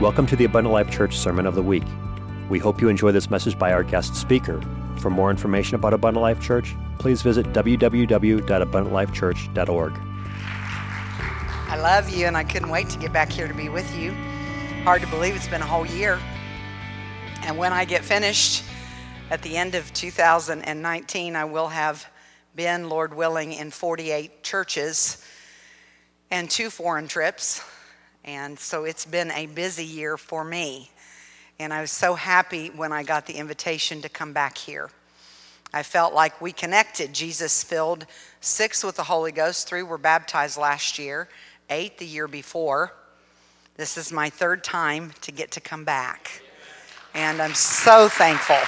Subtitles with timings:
[0.00, 1.84] Welcome to the Abundant Life Church Sermon of the Week.
[2.48, 4.58] We hope you enjoy this message by our guest speaker.
[4.96, 9.92] For more information about Abundant Life Church, please visit www.abundantlifechurch.org.
[11.68, 14.12] I love you, and I couldn't wait to get back here to be with you.
[14.84, 16.18] Hard to believe it's been a whole year.
[17.42, 18.64] And when I get finished
[19.28, 22.06] at the end of 2019, I will have
[22.56, 25.22] been, Lord willing, in 48 churches
[26.30, 27.62] and two foreign trips.
[28.24, 30.90] And so it's been a busy year for me.
[31.58, 34.90] And I was so happy when I got the invitation to come back here.
[35.72, 37.12] I felt like we connected.
[37.12, 38.06] Jesus filled
[38.40, 41.28] six with the Holy Ghost, three were baptized last year,
[41.68, 42.92] eight the year before.
[43.76, 46.42] This is my third time to get to come back.
[47.14, 48.58] And I'm so thankful.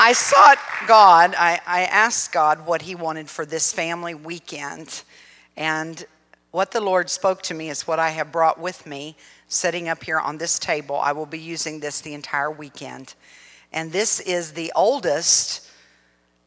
[0.00, 5.02] I sought God, I, I asked God what He wanted for this family weekend.
[5.56, 6.04] And
[6.50, 9.16] what the Lord spoke to me is what I have brought with me
[9.48, 10.96] sitting up here on this table.
[10.96, 13.14] I will be using this the entire weekend.
[13.72, 15.68] And this is the oldest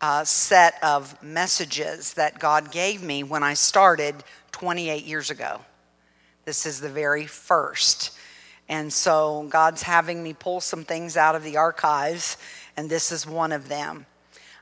[0.01, 4.15] uh, set of messages that God gave me when I started
[4.51, 5.61] 28 years ago.
[6.45, 8.17] This is the very first.
[8.67, 12.37] And so God's having me pull some things out of the archives,
[12.75, 14.07] and this is one of them.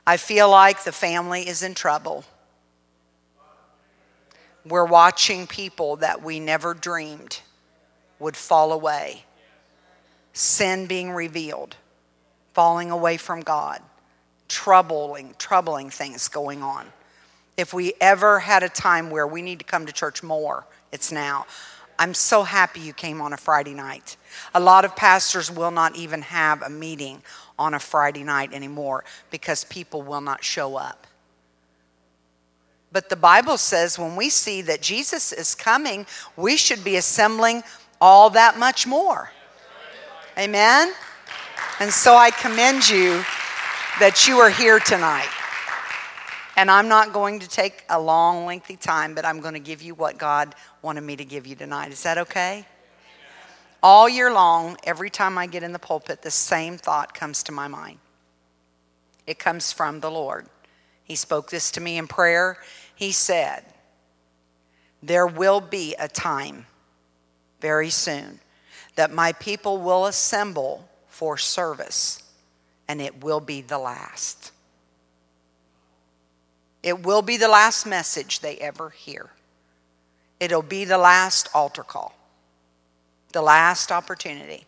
[0.06, 2.24] I feel like the family is in trouble
[4.66, 7.40] we're watching people that we never dreamed
[8.18, 9.24] would fall away.
[10.32, 11.76] Sin being revealed,
[12.52, 13.80] falling away from God,
[14.48, 16.86] troubling, troubling things going on.
[17.56, 21.10] If we ever had a time where we need to come to church more, it's
[21.10, 21.46] now.
[21.98, 24.16] I'm so happy you came on a Friday night.
[24.54, 27.22] A lot of pastors will not even have a meeting
[27.58, 31.06] on a Friday night anymore because people will not show up.
[32.92, 37.62] But the Bible says when we see that Jesus is coming, we should be assembling
[38.00, 39.30] all that much more.
[40.38, 40.92] Amen?
[41.78, 43.22] And so I commend you
[44.00, 45.28] that you are here tonight.
[46.56, 49.82] And I'm not going to take a long, lengthy time, but I'm going to give
[49.82, 51.92] you what God wanted me to give you tonight.
[51.92, 52.66] Is that okay?
[53.82, 57.52] All year long, every time I get in the pulpit, the same thought comes to
[57.52, 57.98] my mind.
[59.26, 60.46] It comes from the Lord.
[61.04, 62.58] He spoke this to me in prayer.
[63.00, 63.64] He said,
[65.02, 66.66] There will be a time
[67.58, 68.40] very soon
[68.94, 72.22] that my people will assemble for service,
[72.88, 74.52] and it will be the last.
[76.82, 79.30] It will be the last message they ever hear.
[80.38, 82.14] It'll be the last altar call,
[83.32, 84.66] the last opportunity.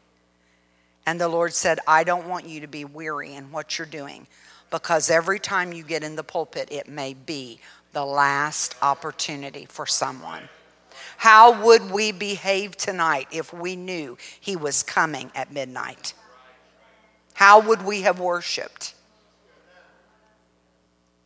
[1.04, 4.26] And the Lord said, I don't want you to be weary in what you're doing
[4.70, 7.60] because every time you get in the pulpit, it may be
[7.92, 10.48] the last opportunity for someone.
[11.16, 16.14] How would we behave tonight if we knew he was coming at midnight?
[17.34, 18.94] How would we have worshiped?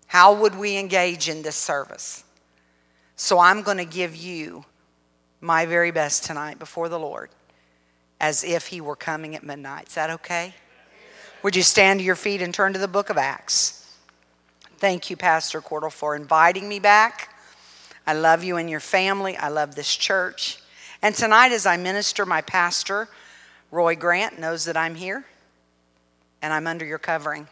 [0.06, 2.24] How would we engage in this service?
[3.16, 4.64] So I'm going to give you
[5.40, 7.30] my very best tonight before the Lord
[8.20, 9.88] as if he were coming at midnight.
[9.88, 10.54] Is that okay?
[11.42, 13.85] Would you stand to your feet and turn to the book of Acts?
[14.78, 17.34] Thank you, Pastor Cordell, for inviting me back.
[18.06, 19.34] I love you and your family.
[19.36, 20.58] I love this church.
[21.00, 23.08] And tonight, as I minister, my pastor,
[23.70, 25.24] Roy Grant, knows that I'm here
[26.42, 27.48] and I'm under your covering.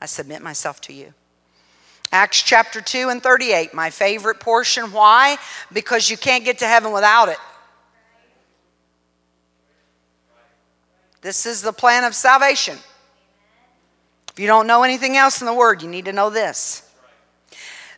[0.00, 1.14] I submit myself to you.
[2.12, 4.92] Acts chapter 2 and 38, my favorite portion.
[4.92, 5.36] Why?
[5.72, 7.38] Because you can't get to heaven without it.
[11.20, 12.78] This is the plan of salvation.
[14.38, 16.88] If you don't know anything else in the word, you need to know this.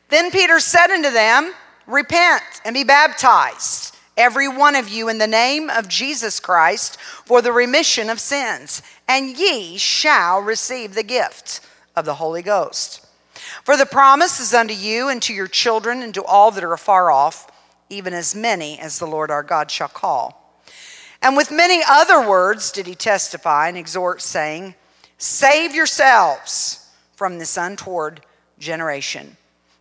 [0.08, 1.52] Then Peter said unto them,
[1.86, 7.42] Repent and be baptized, every one of you, in the name of Jesus Christ, for
[7.42, 11.60] the remission of sins, and ye shall receive the gift
[11.94, 13.06] of the Holy Ghost.
[13.62, 16.72] For the promise is unto you and to your children and to all that are
[16.72, 17.52] afar off,
[17.90, 20.58] even as many as the Lord our God shall call.
[21.20, 24.74] And with many other words did he testify and exhort, saying,
[25.20, 28.22] Save yourselves from this untoward
[28.58, 29.36] generation.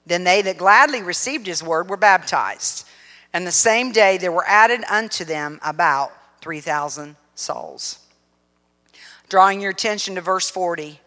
[0.06, 2.86] Then they that gladly received his word were baptized.
[3.32, 8.00] And the same day there were added unto them about 3,000 souls.
[9.30, 11.00] Drawing your attention to verse 40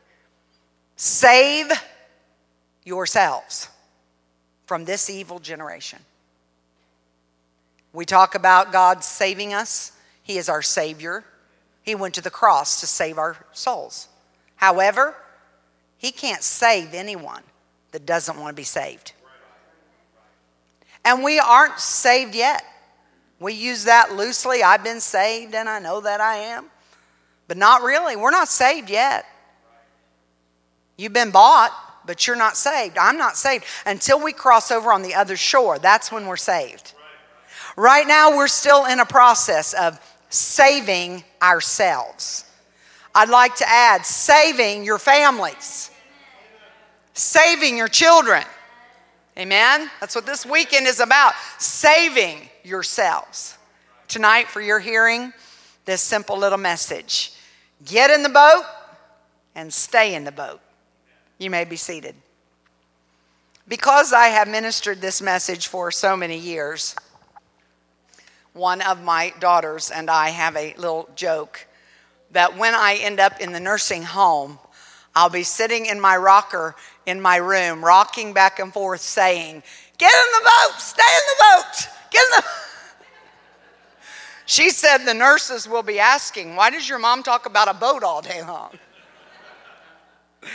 [0.97, 1.71] Save
[2.85, 3.69] yourselves
[4.65, 5.99] from this evil generation.
[7.93, 9.93] We talk about God saving us,
[10.23, 11.23] He is our Savior.
[11.83, 14.09] He went to the cross to save our souls.
[14.63, 15.17] However,
[15.99, 17.43] he can't save anyone
[17.91, 19.11] that doesn't want to be saved.
[21.05, 22.63] And we aren't saved yet.
[23.41, 24.63] We use that loosely.
[24.63, 26.67] I've been saved and I know that I am.
[27.49, 28.15] But not really.
[28.15, 29.27] We're not saved yet.
[30.97, 31.73] You've been bought,
[32.07, 32.99] but you're not saved.
[32.99, 35.81] I'm not saved until we cross over on the other shore.
[35.81, 36.93] That's when we're saved.
[37.77, 39.99] Right now, we're still in a process of
[40.31, 42.45] saving ourselves.
[43.15, 45.91] I'd like to add saving your families,
[47.13, 48.45] saving your children.
[49.39, 49.91] Amen?
[50.01, 53.57] That's what this weekend is about saving yourselves.
[54.09, 55.33] Tonight, for your hearing,
[55.85, 57.33] this simple little message
[57.85, 58.65] get in the boat
[59.55, 60.61] and stay in the boat.
[61.39, 62.15] You may be seated.
[63.67, 66.95] Because I have ministered this message for so many years,
[68.53, 71.67] one of my daughters and I have a little joke
[72.33, 74.59] that when I end up in the nursing home,
[75.15, 76.75] I'll be sitting in my rocker
[77.07, 79.63] in my room, rocking back and forth, saying,
[79.99, 82.45] Get in the boat, stay in the boat, get in the
[84.47, 88.03] She said the nurses will be asking, Why does your mom talk about a boat
[88.03, 88.71] all day long?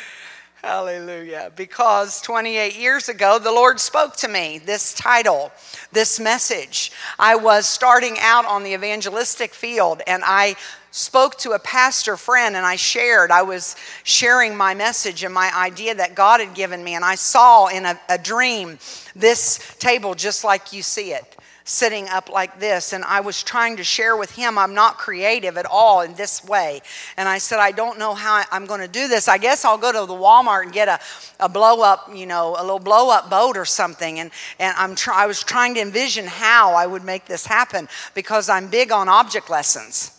[0.62, 1.51] Hallelujah.
[1.56, 5.51] Because 28 years ago, the Lord spoke to me this title,
[5.91, 6.91] this message.
[7.19, 10.56] I was starting out on the evangelistic field and I
[10.97, 13.29] spoke to a pastor friend and I shared.
[13.29, 16.95] I was sharing my message and my idea that God had given me.
[16.95, 18.79] And I saw in a, a dream
[19.15, 21.35] this table just like you see it
[21.65, 22.94] sitting up like this.
[22.94, 26.44] And I was trying to share with him, I'm not creative at all in this
[26.44, 26.81] way.
[27.17, 29.27] And I said, I don't know how I'm going to do this.
[29.27, 30.99] I guess I'll go to the Walmart and get a,
[31.41, 34.19] a blow up, you know, a little blow up boat or something.
[34.19, 37.88] And, and I'm try, I was trying to envision how I would make this happen
[38.15, 40.17] because I'm big on object lessons.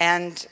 [0.00, 0.44] And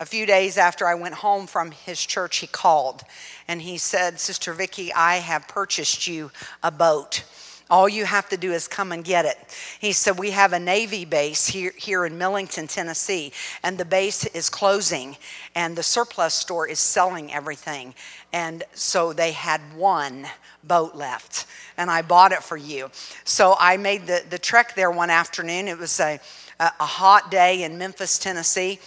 [0.00, 3.02] a few days after I went home from his church, he called
[3.46, 6.30] and he said, Sister Vickie, I have purchased you
[6.62, 7.24] a boat.
[7.68, 9.38] All you have to do is come and get it.
[9.80, 13.32] He said, We have a Navy base here, here in Millington, Tennessee,
[13.62, 15.16] and the base is closing,
[15.54, 17.94] and the surplus store is selling everything.
[18.32, 20.26] And so they had one
[20.62, 21.46] boat left,
[21.78, 22.90] and I bought it for you.
[23.24, 25.66] So I made the, the trek there one afternoon.
[25.66, 26.20] It was a,
[26.60, 28.78] a, hot day in Memphis, Tennessee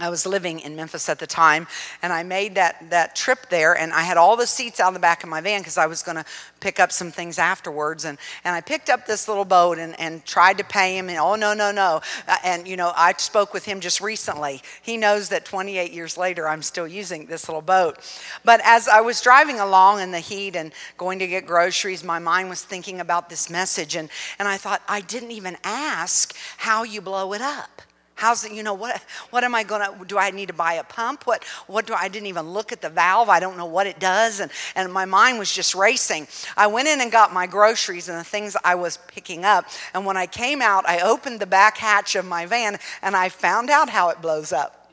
[0.00, 1.66] I was living in Memphis at the time,
[2.02, 4.94] and I made that, that trip there, and I had all the seats out in
[4.94, 6.24] the back of my van because I was going to
[6.60, 8.04] pick up some things afterwards.
[8.04, 11.18] And, and I picked up this little boat and, and tried to pay him, and
[11.18, 12.00] oh, no, no, no.
[12.26, 14.62] Uh, and, you know, I spoke with him just recently.
[14.82, 17.98] He knows that 28 years later, I'm still using this little boat.
[18.44, 22.18] But as I was driving along in the heat and going to get groceries, my
[22.18, 24.08] mind was thinking about this message, and,
[24.38, 27.82] and I thought, I didn't even ask how you blow it up.
[28.20, 30.74] How's it, you know, what, what am I going to, do I need to buy
[30.74, 31.26] a pump?
[31.26, 33.30] What, what do I, I didn't even look at the valve.
[33.30, 34.40] I don't know what it does.
[34.40, 36.28] And, and my mind was just racing.
[36.54, 39.64] I went in and got my groceries and the things I was picking up.
[39.94, 43.30] And when I came out, I opened the back hatch of my van and I
[43.30, 44.92] found out how it blows up.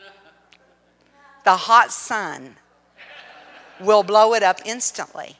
[1.43, 2.55] The hot sun
[3.81, 5.35] will blow it up instantly.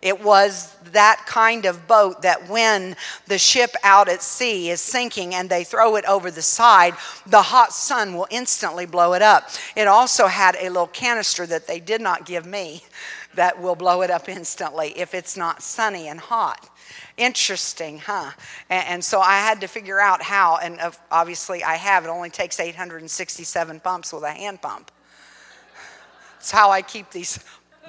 [0.00, 2.94] It was that kind of boat that when
[3.26, 6.94] the ship out at sea is sinking and they throw it over the side,
[7.26, 9.50] the hot sun will instantly blow it up.
[9.76, 12.82] It also had a little canister that they did not give me
[13.34, 16.68] that will blow it up instantly if it's not sunny and hot.
[17.16, 18.30] Interesting, huh?
[18.70, 20.78] And, and so I had to figure out how, and
[21.10, 22.04] obviously I have.
[22.04, 24.92] It only takes 867 pumps with a hand pump.
[26.38, 27.40] It's how I keep these,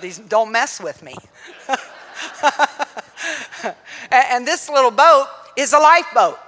[0.02, 1.14] these don't mess with me.
[4.12, 6.40] and this little boat is a lifeboat.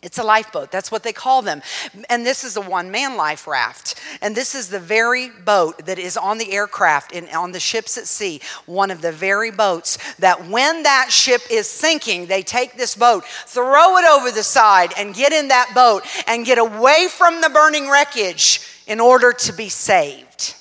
[0.00, 0.70] It's a lifeboat.
[0.70, 1.60] That's what they call them.
[2.08, 3.96] And this is a one man life raft.
[4.22, 7.98] And this is the very boat that is on the aircraft and on the ships
[7.98, 8.40] at sea.
[8.66, 13.24] One of the very boats that when that ship is sinking, they take this boat,
[13.24, 17.50] throw it over the side, and get in that boat and get away from the
[17.50, 20.54] burning wreckage in order to be saved.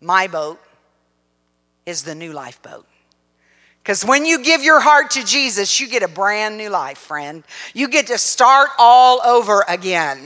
[0.00, 0.58] My boat
[1.86, 2.86] is the new lifeboat.
[3.82, 7.42] Because when you give your heart to Jesus, you get a brand new life, friend.
[7.74, 10.20] You get to start all over again.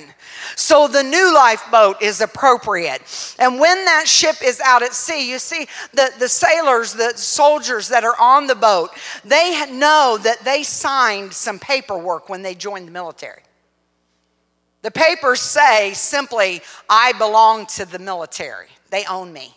[0.57, 3.01] So the new lifeboat is appropriate.
[3.39, 7.89] And when that ship is out at sea, you see the, the sailors, the soldiers
[7.89, 8.91] that are on the boat,
[9.25, 13.43] they know that they signed some paperwork when they joined the military.
[14.83, 16.61] The papers say simply,
[16.91, 19.56] I belong to the military, they own me.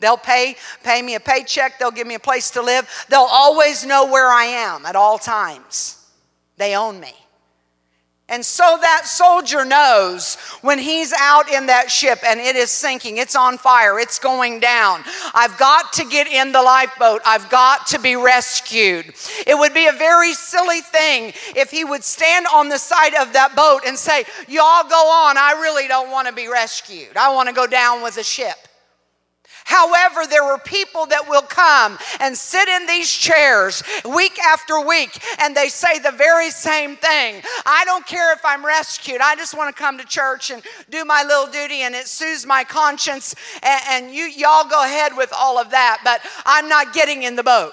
[0.00, 2.88] They'll pay, pay me a paycheck, they'll give me a place to live.
[3.08, 5.96] They'll always know where I am at all times.
[6.56, 7.14] They own me.
[8.30, 13.16] And so that soldier knows when he's out in that ship and it is sinking,
[13.16, 15.02] it's on fire, it's going down.
[15.32, 19.14] I've got to get in the lifeboat, I've got to be rescued.
[19.46, 23.32] It would be a very silly thing if he would stand on the side of
[23.32, 27.16] that boat and say, Y'all go on, I really don't want to be rescued.
[27.16, 28.67] I want to go down with the ship.
[29.68, 35.22] However, there were people that will come and sit in these chairs week after week
[35.42, 37.42] and they say the very same thing.
[37.66, 39.20] I don't care if I'm rescued.
[39.20, 42.46] I just want to come to church and do my little duty and it soothes
[42.46, 43.34] my conscience.
[43.62, 47.36] And, and you, y'all go ahead with all of that, but I'm not getting in
[47.36, 47.72] the boat.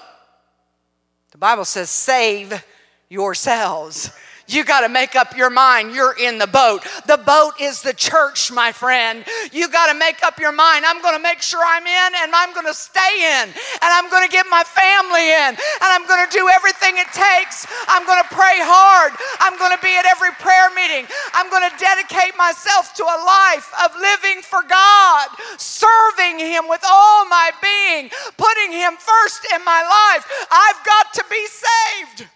[1.30, 2.62] The Bible says, save
[3.08, 4.10] yourselves.
[4.46, 5.94] You got to make up your mind.
[5.94, 6.86] You're in the boat.
[7.06, 9.24] The boat is the church, my friend.
[9.50, 10.84] You got to make up your mind.
[10.86, 14.08] I'm going to make sure I'm in and I'm going to stay in and I'm
[14.10, 17.66] going to get my family in and I'm going to do everything it takes.
[17.88, 19.18] I'm going to pray hard.
[19.42, 21.10] I'm going to be at every prayer meeting.
[21.34, 25.26] I'm going to dedicate myself to a life of living for God,
[25.58, 30.22] serving Him with all my being, putting Him first in my life.
[30.50, 32.30] I've got to be saved.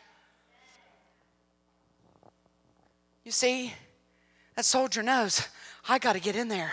[3.30, 3.72] You see,
[4.56, 5.46] that soldier knows
[5.88, 6.72] I got to get in there.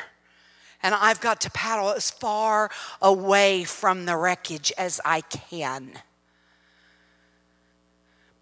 [0.82, 5.92] And I've got to paddle as far away from the wreckage as I can.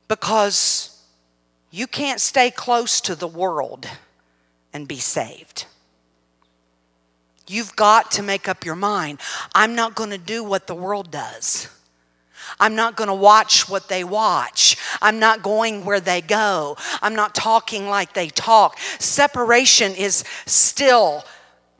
[0.07, 1.03] Because
[1.71, 3.85] you can't stay close to the world
[4.71, 5.65] and be saved.
[7.49, 9.19] You've got to make up your mind.
[9.53, 11.67] I'm not going to do what the world does.
[12.59, 14.77] I'm not going to watch what they watch.
[15.01, 16.77] I'm not going where they go.
[17.01, 18.77] I'm not talking like they talk.
[18.99, 21.23] Separation is still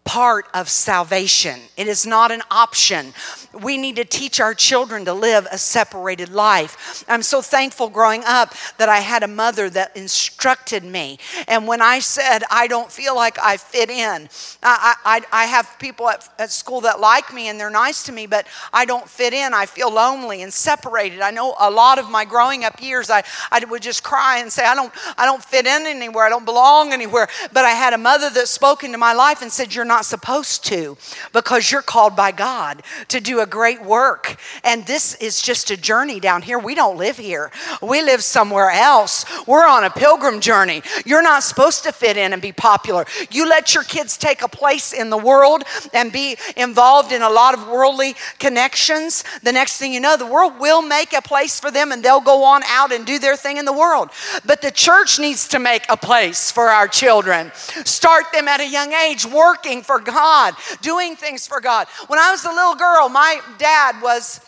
[0.06, 1.60] part of salvation.
[1.76, 3.12] It is not an option.
[3.60, 7.04] We need to teach our children to live a separated life.
[7.08, 11.18] I'm so thankful growing up that I had a mother that instructed me.
[11.48, 14.30] And when I said, I don't feel like I fit in,
[14.62, 18.12] I, I, I have people at, at school that like me and they're nice to
[18.12, 19.56] me, but I don't fit in.
[19.56, 21.22] I feel lonely and separated.
[21.22, 24.52] I know a lot of my growing up years, I, I would just cry and
[24.52, 26.26] say, I don't, I don't fit in anywhere.
[26.26, 27.28] I don't belong anywhere.
[27.52, 30.64] But I had a mother that spoke into my life and said, You're not supposed
[30.66, 30.98] to
[31.34, 34.38] because you're called by God to do a great work.
[34.64, 36.60] And this is just a journey down here.
[36.60, 39.26] We don't live here, we live somewhere else.
[39.48, 40.82] We're on a pilgrim journey.
[41.06, 43.06] You're not supposed to fit in and be popular.
[43.30, 47.30] You let your kids take a place in the world and be involved in a
[47.30, 49.24] lot of worldly connections.
[49.44, 52.22] The next thing you know, the world will make a place for them and they'll
[52.22, 54.10] go on out and do their thing in the world.
[54.46, 57.52] But the church needs to make a place for our children.
[57.86, 61.88] Start them at a young age working for God, doing things for God.
[62.08, 64.42] When I was a little girl, my dad was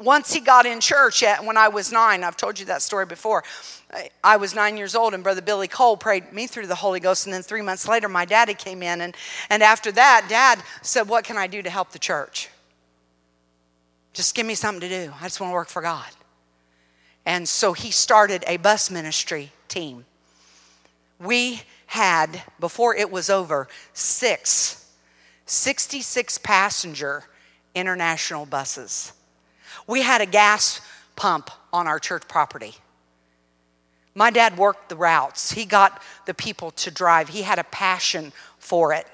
[0.00, 3.06] once he got in church at, when I was nine, I've told you that story
[3.06, 3.44] before.
[4.22, 7.26] I was nine years old, and Brother Billy Cole prayed me through the Holy Ghost.
[7.26, 9.00] And then three months later, my daddy came in.
[9.00, 9.16] And,
[9.48, 12.50] and after that, dad said, What can I do to help the church?
[14.12, 15.12] Just give me something to do.
[15.20, 16.08] I just want to work for God.
[17.24, 20.04] And so he started a bus ministry team.
[21.18, 24.92] We had, before it was over, six,
[25.46, 27.24] 66 passenger
[27.74, 29.12] international buses.
[29.86, 30.80] We had a gas
[31.14, 32.74] pump on our church property.
[34.14, 38.32] My dad worked the routes, he got the people to drive, he had a passion
[38.58, 39.06] for it.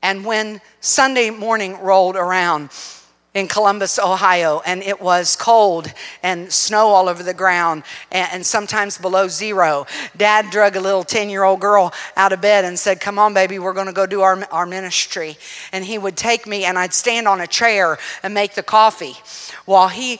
[0.00, 2.70] And when Sunday morning rolled around,
[3.38, 5.92] in Columbus, Ohio, and it was cold
[6.22, 9.86] and snow all over the ground and, and sometimes below zero.
[10.16, 13.32] Dad drug a little 10 year old girl out of bed and said, Come on,
[13.32, 15.38] baby, we're going to go do our, our ministry.
[15.72, 19.14] And he would take me, and I'd stand on a chair and make the coffee
[19.64, 20.18] while he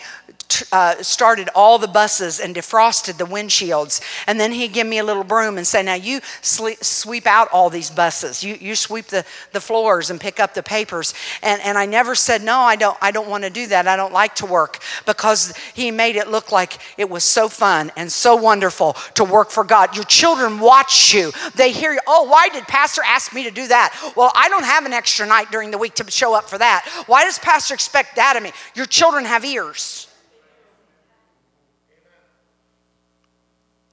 [0.72, 4.00] uh, started all the buses and defrosted the windshields.
[4.26, 7.48] And then he'd give me a little broom and say, Now you sleep, sweep out
[7.52, 8.42] all these buses.
[8.42, 11.14] You, you sweep the, the floors and pick up the papers.
[11.42, 13.86] And, and I never said, No, I don't, I don't want to do that.
[13.86, 17.92] I don't like to work because he made it look like it was so fun
[17.96, 19.94] and so wonderful to work for God.
[19.94, 22.00] Your children watch you, they hear you.
[22.06, 24.12] Oh, why did Pastor ask me to do that?
[24.16, 26.88] Well, I don't have an extra night during the week to show up for that.
[27.06, 28.52] Why does Pastor expect that of me?
[28.74, 30.07] Your children have ears.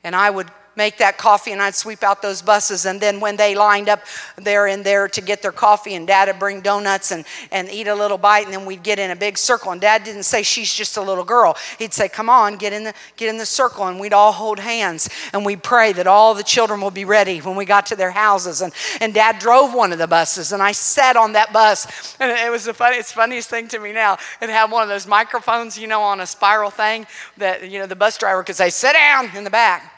[0.06, 2.86] And I would make that coffee and I'd sweep out those buses.
[2.86, 4.02] And then when they lined up
[4.36, 7.88] there and there to get their coffee, and dad would bring donuts and, and eat
[7.88, 9.72] a little bite, and then we'd get in a big circle.
[9.72, 11.56] And dad didn't say, She's just a little girl.
[11.80, 13.88] He'd say, Come on, get in the, get in the circle.
[13.88, 17.40] And we'd all hold hands and we'd pray that all the children will be ready
[17.40, 18.62] when we got to their houses.
[18.62, 21.86] And, and dad drove one of the buses, and I sat on that bus.
[22.20, 24.18] And it was the funniest, funniest thing to me now.
[24.42, 27.06] It had one of those microphones, you know, on a spiral thing
[27.38, 29.95] that, you know, the bus driver could say, Sit down in the back.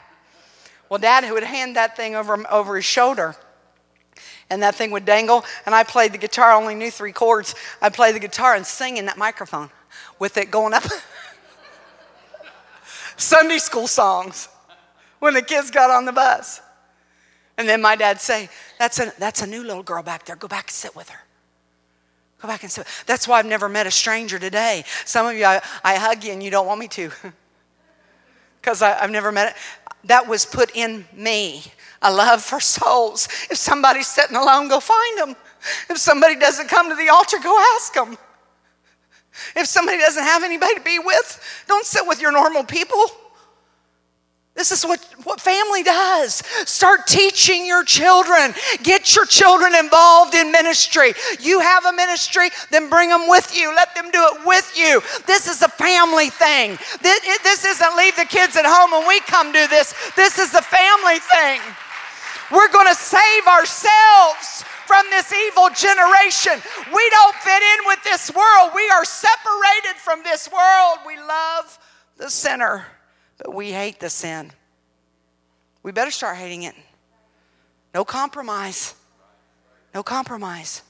[0.88, 3.36] Well, dad who would hand that thing over, over his shoulder
[4.50, 5.44] and that thing would dangle.
[5.66, 7.54] And I played the guitar, I only knew three chords.
[7.82, 9.70] I'd play the guitar and sing in that microphone
[10.18, 10.84] with it going up.
[13.16, 14.48] Sunday school songs
[15.18, 16.60] when the kids got on the bus.
[17.56, 20.36] And then my dad'd say, that's a, that's a new little girl back there.
[20.36, 21.18] Go back and sit with her.
[22.40, 22.86] Go back and sit.
[23.06, 24.84] That's why I've never met a stranger today.
[25.04, 27.10] Some of you, I, I hug you and you don't want me to.
[28.60, 29.56] Because I've never met it.
[30.04, 31.64] That was put in me
[32.02, 33.28] a love for souls.
[33.50, 35.36] If somebody's sitting alone, go find them.
[35.90, 38.16] If somebody doesn't come to the altar, go ask them.
[39.56, 43.04] If somebody doesn't have anybody to be with, don't sit with your normal people.
[44.58, 46.42] This is what, what family does.
[46.66, 48.52] Start teaching your children.
[48.82, 51.14] Get your children involved in ministry.
[51.38, 53.72] You have a ministry, then bring them with you.
[53.76, 55.00] Let them do it with you.
[55.28, 56.76] This is a family thing.
[57.00, 59.94] This, this isn't leave the kids at home and we come do this.
[60.16, 61.60] This is a family thing.
[62.50, 66.58] We're going to save ourselves from this evil generation.
[66.92, 68.72] We don't fit in with this world.
[68.74, 70.98] We are separated from this world.
[71.06, 71.78] We love
[72.16, 72.86] the sinner,
[73.46, 74.50] we hate the sin.
[75.82, 76.74] We better start hating it.
[77.94, 78.94] No compromise.
[79.94, 80.82] No compromise.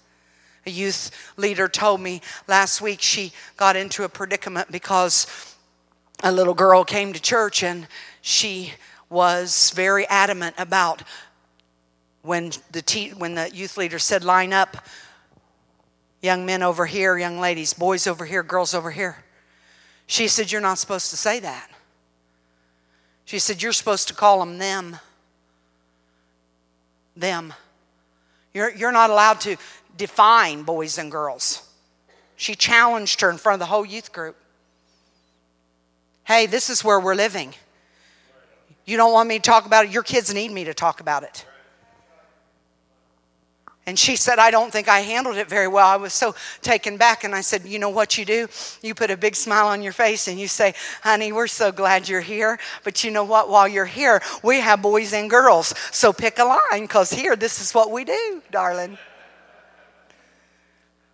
[0.67, 5.27] A youth leader told me last week she got into a predicament because
[6.23, 7.87] a little girl came to church and
[8.21, 8.73] she
[9.09, 11.03] was very adamant about
[12.23, 14.77] when the, te- when the youth leader said, line up,
[16.21, 19.25] young men over here, young ladies, boys over here, girls over here.
[20.07, 21.71] She said, You're not supposed to say that.
[23.29, 24.97] She said, You're supposed to call them them.
[27.15, 27.53] Them.
[28.55, 29.57] You're, you're not allowed to
[29.99, 31.63] define boys and girls.
[32.37, 34.35] She challenged her in front of the whole youth group.
[36.25, 37.53] Hey, this is where we're living.
[38.87, 39.91] You don't want me to talk about it?
[39.91, 41.45] Your kids need me to talk about it.
[43.89, 45.87] And she said, I don't think I handled it very well.
[45.87, 47.25] I was so taken back.
[47.25, 48.47] And I said, You know what you do?
[48.83, 52.07] You put a big smile on your face and you say, Honey, we're so glad
[52.07, 52.59] you're here.
[52.85, 53.49] But you know what?
[53.49, 55.73] While you're here, we have boys and girls.
[55.91, 58.99] So pick a line because here, this is what we do, darling.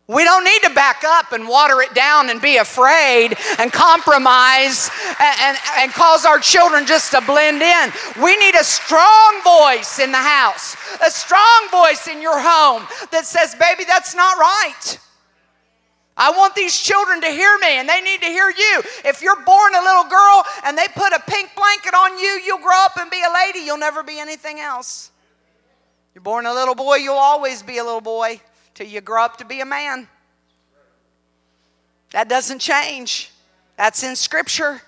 [0.07, 4.91] We don't need to back up and water it down and be afraid and compromise
[5.19, 7.93] and, and, and, cause our children just to blend in.
[8.23, 13.25] We need a strong voice in the house, a strong voice in your home that
[13.25, 14.99] says, Baby, that's not right.
[16.19, 18.83] I want these children to hear me and they need to hear you.
[19.07, 22.59] If you're born a little girl and they put a pink blanket on you, you'll
[22.59, 23.61] grow up and be a lady.
[23.61, 25.11] You'll never be anything else.
[26.15, 28.39] You're born a little boy, you'll always be a little boy
[28.75, 30.09] till you grow up to be a man.
[32.13, 33.31] That doesn't change.
[33.77, 34.81] That's in Scripture.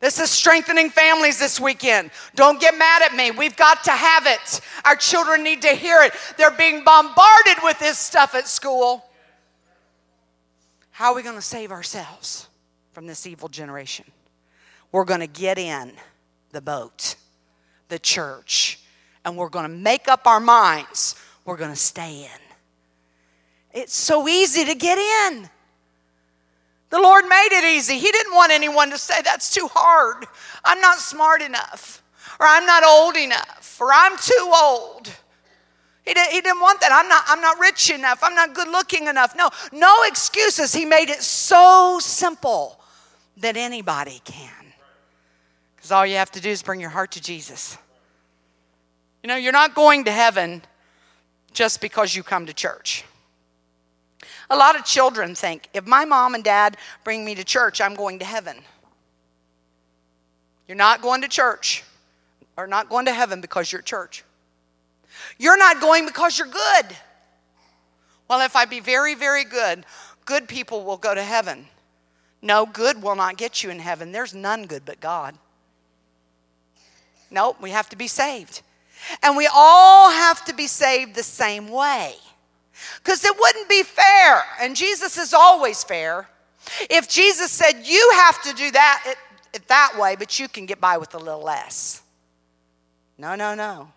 [0.00, 2.10] This is strengthening families this weekend.
[2.34, 3.30] Don't get mad at me.
[3.30, 4.60] We've got to have it.
[4.84, 6.12] Our children need to hear it.
[6.36, 9.04] They're being bombarded with this stuff at school.
[10.90, 12.48] How are we going to save ourselves
[12.92, 14.04] from this evil generation?
[14.92, 15.92] We're going to get in
[16.52, 17.16] the boat,
[17.88, 18.80] the church,
[19.24, 21.16] and we're going to make up our minds.
[21.44, 22.43] We're going to stay in.
[23.74, 25.50] It's so easy to get in.
[26.90, 27.98] The Lord made it easy.
[27.98, 30.26] He didn't want anyone to say, That's too hard.
[30.64, 32.02] I'm not smart enough,
[32.38, 35.10] or I'm not old enough, or I'm too old.
[36.04, 36.92] He, did, he didn't want that.
[36.92, 38.22] I'm not, I'm not rich enough.
[38.22, 39.34] I'm not good looking enough.
[39.34, 40.72] No, no excuses.
[40.72, 42.78] He made it so simple
[43.38, 44.50] that anybody can.
[45.74, 47.76] Because all you have to do is bring your heart to Jesus.
[49.22, 50.62] You know, you're not going to heaven
[51.52, 53.04] just because you come to church.
[54.50, 57.94] A lot of children think if my mom and dad bring me to church, I'm
[57.94, 58.56] going to heaven.
[60.68, 61.84] You're not going to church
[62.56, 64.24] or not going to heaven because you're at church.
[65.38, 66.96] You're not going because you're good.
[68.28, 69.84] Well, if I be very, very good,
[70.24, 71.66] good people will go to heaven.
[72.40, 74.12] No, good will not get you in heaven.
[74.12, 75.36] There's none good but God.
[77.30, 78.62] Nope, we have to be saved.
[79.22, 82.14] And we all have to be saved the same way.
[83.02, 86.28] Because it wouldn't be fair, and Jesus is always fair.
[86.90, 89.16] If Jesus said, You have to do that it,
[89.54, 92.02] it that way, but you can get by with a little less.
[93.18, 93.88] No, no, no.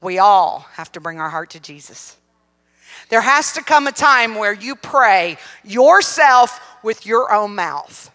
[0.00, 2.16] We all have to bring our heart to Jesus.
[3.08, 8.10] There has to come a time where you pray yourself with your own mouth.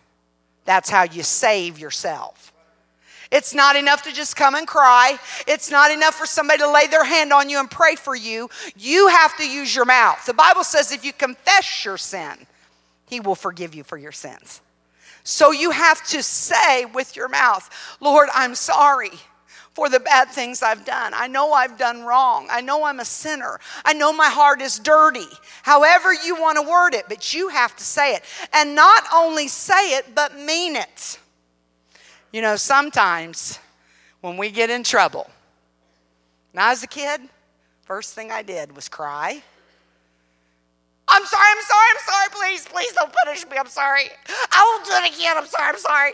[0.65, 2.48] That's how you save yourself.
[3.31, 5.19] It's not enough to just come and cry.
[5.47, 8.49] It's not enough for somebody to lay their hand on you and pray for you.
[8.75, 10.25] You have to use your mouth.
[10.25, 12.47] The Bible says if you confess your sin,
[13.07, 14.61] He will forgive you for your sins.
[15.23, 19.11] So you have to say with your mouth, Lord, I'm sorry
[19.75, 21.13] for the bad things I've done.
[21.13, 22.47] I know I've done wrong.
[22.49, 23.59] I know I'm a sinner.
[23.85, 25.27] I know my heart is dirty.
[25.61, 28.23] However, you want to word it, but you have to say it.
[28.53, 31.19] And not only say it, but mean it.
[32.31, 33.59] You know, sometimes
[34.21, 35.29] when we get in trouble,
[36.51, 37.21] when I was a kid,
[37.83, 39.41] first thing I did was cry.
[41.07, 44.03] I'm sorry, I'm sorry, I'm sorry, please, please don't punish me, I'm sorry.
[44.51, 46.11] I won't do it again, I'm sorry, I'm sorry.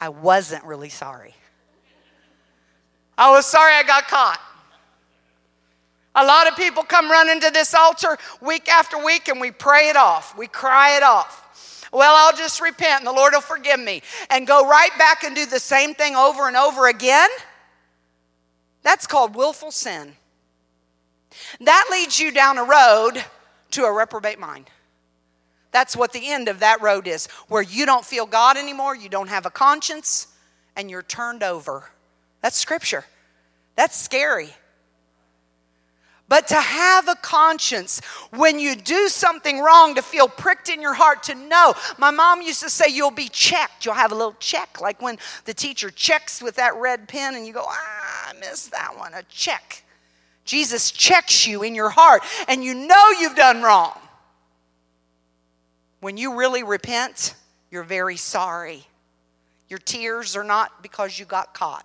[0.00, 1.34] I wasn't really sorry.
[3.18, 4.40] I was sorry I got caught.
[6.14, 9.88] A lot of people come running to this altar week after week and we pray
[9.88, 10.36] it off.
[10.36, 11.45] We cry it off.
[11.92, 15.34] Well, I'll just repent and the Lord will forgive me and go right back and
[15.34, 17.30] do the same thing over and over again.
[18.82, 20.12] That's called willful sin.
[21.60, 23.24] That leads you down a road
[23.72, 24.70] to a reprobate mind.
[25.72, 29.08] That's what the end of that road is, where you don't feel God anymore, you
[29.08, 30.28] don't have a conscience,
[30.74, 31.90] and you're turned over.
[32.40, 33.04] That's scripture.
[33.74, 34.50] That's scary.
[36.28, 38.00] But to have a conscience
[38.32, 41.74] when you do something wrong, to feel pricked in your heart, to know.
[41.98, 43.84] My mom used to say, You'll be checked.
[43.84, 47.46] You'll have a little check, like when the teacher checks with that red pen and
[47.46, 49.84] you go, Ah, I missed that one, a check.
[50.44, 53.98] Jesus checks you in your heart and you know you've done wrong.
[56.00, 57.34] When you really repent,
[57.70, 58.84] you're very sorry.
[59.68, 61.84] Your tears are not because you got caught.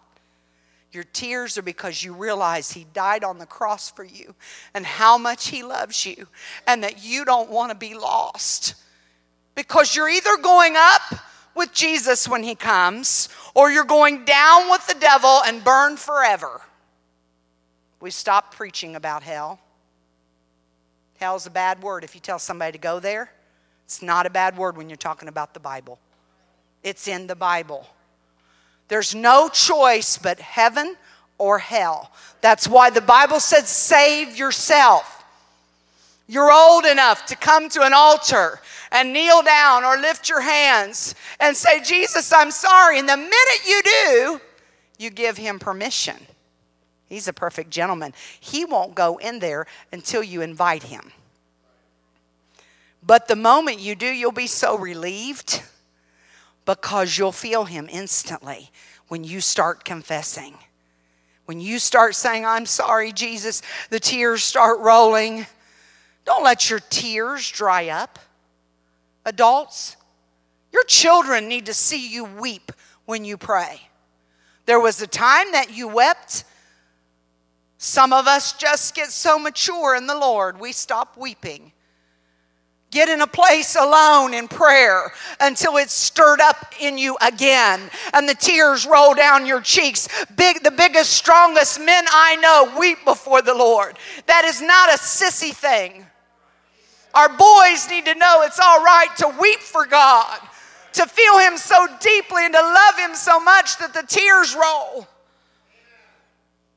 [0.91, 4.35] Your tears are because you realize He died on the cross for you
[4.73, 6.27] and how much He loves you
[6.67, 8.75] and that you don't want to be lost.
[9.55, 11.01] Because you're either going up
[11.55, 16.61] with Jesus when He comes or you're going down with the devil and burn forever.
[18.01, 19.59] We stop preaching about hell.
[21.19, 23.31] Hell's a bad word if you tell somebody to go there.
[23.85, 25.99] It's not a bad word when you're talking about the Bible.
[26.83, 27.87] It's in the Bible.
[28.91, 30.97] There's no choice but heaven
[31.37, 32.11] or hell.
[32.41, 35.23] That's why the Bible says, save yourself.
[36.27, 38.59] You're old enough to come to an altar
[38.91, 42.99] and kneel down or lift your hands and say, Jesus, I'm sorry.
[42.99, 44.41] And the minute you do,
[44.99, 46.17] you give him permission.
[47.07, 48.13] He's a perfect gentleman.
[48.41, 51.13] He won't go in there until you invite him.
[53.01, 55.63] But the moment you do, you'll be so relieved
[56.65, 58.71] because you'll feel him instantly
[59.07, 60.55] when you start confessing.
[61.45, 65.45] When you start saying, I'm sorry, Jesus, the tears start rolling.
[66.25, 68.19] Don't let your tears dry up.
[69.25, 69.97] Adults,
[70.71, 72.71] your children need to see you weep
[73.05, 73.81] when you pray.
[74.65, 76.45] There was a time that you wept
[77.83, 81.71] some of us just get so mature in the Lord, we stop weeping.
[82.91, 88.27] Get in a place alone in prayer until it's stirred up in you again and
[88.27, 90.09] the tears roll down your cheeks.
[90.35, 93.97] Big, the biggest, strongest men I know weep before the Lord.
[94.27, 96.05] That is not a sissy thing.
[97.13, 100.39] Our boys need to know it's all right to weep for God,
[100.93, 105.07] to feel Him so deeply and to love Him so much that the tears roll.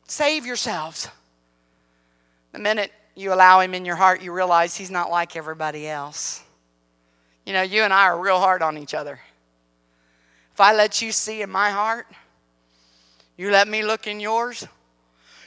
[0.06, 1.08] Save yourselves.
[2.52, 6.42] The minute you allow him in your heart, you realize he's not like everybody else.
[7.46, 9.20] You know, you and I are real hard on each other.
[10.52, 12.06] If I let you see in my heart,
[13.36, 14.66] you let me look in yours.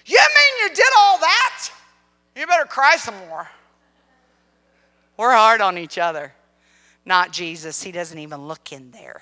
[0.05, 1.69] You mean you did all that?
[2.35, 3.47] You better cry some more.
[5.17, 6.33] We're hard on each other.
[7.05, 7.81] Not Jesus.
[7.81, 9.21] He doesn't even look in there.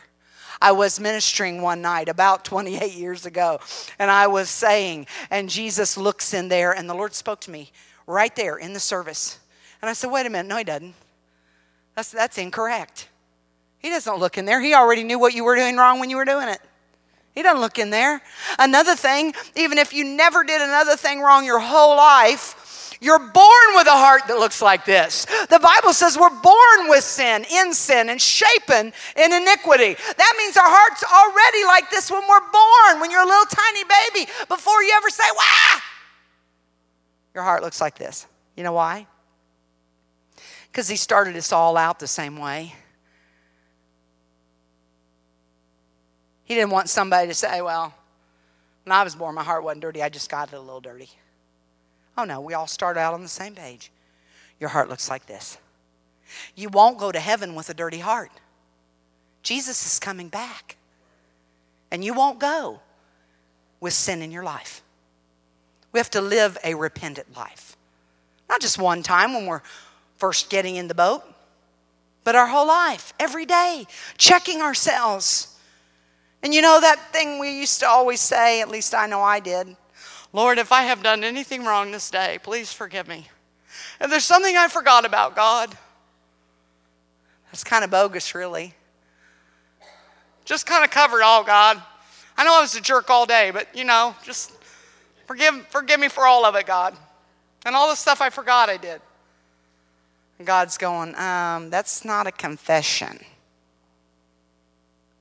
[0.62, 3.60] I was ministering one night about 28 years ago,
[4.00, 7.72] and I was saying, and Jesus looks in there, and the Lord spoke to me
[8.08, 9.40] right there in the service.
[9.82, 10.94] And I said, wait a minute, no, he doesn't.
[11.96, 13.10] That's, that's incorrect.
[13.80, 14.62] He doesn't look in there.
[14.62, 16.60] He already knew what you were doing wrong when you were doing it.
[17.34, 18.22] He doesn't look in there.
[18.58, 23.68] Another thing, even if you never did another thing wrong your whole life, you're born
[23.76, 25.26] with a heart that looks like this.
[25.26, 29.96] The Bible says we're born with sin, in sin, and shapen in iniquity.
[30.18, 33.84] That means our heart's already like this when we're born, when you're a little tiny
[33.84, 35.82] baby, before you ever say, wah!
[37.36, 38.26] Your heart looks like this.
[38.56, 39.06] You know why?
[40.72, 42.74] Because he started us all out the same way.
[46.46, 47.94] He didn't want somebody to say, well,
[48.84, 51.10] when I was born, my heart wasn't dirty, I just got it a little dirty.
[52.18, 53.92] Oh no, we all start out on the same page.
[54.60, 55.58] Your heart looks like this.
[56.56, 58.32] You won't go to heaven with a dirty heart.
[59.44, 60.78] Jesus is coming back.
[61.92, 62.80] And you won't go
[63.80, 64.82] with sin in your life.
[65.96, 67.78] We have to live a repentant life.
[68.50, 69.62] Not just one time when we're
[70.18, 71.24] first getting in the boat,
[72.26, 75.58] but our whole life, every day, checking ourselves
[76.44, 79.40] And you know that thing we used to always say, at least I know I
[79.40, 79.78] did
[80.34, 83.30] Lord, if I have done anything wrong this day, please forgive me.
[84.02, 85.78] If there's something I forgot about, God,
[87.46, 88.74] that's kind of bogus, really.
[90.44, 91.82] Just kind of cover it all, God.
[92.38, 94.52] I know I was a jerk all day, but you know, just
[95.26, 96.96] forgive, forgive me for all of it, God.
[97.66, 99.02] And all the stuff I forgot I did.
[100.44, 103.20] God's going, um, that's not a confession.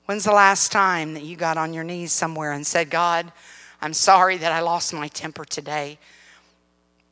[0.06, 3.32] When's the last time that you got on your knees somewhere and said, God,
[3.80, 5.98] I'm sorry that I lost my temper today